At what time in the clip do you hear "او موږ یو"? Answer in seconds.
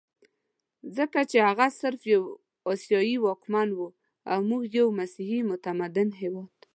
4.31-4.87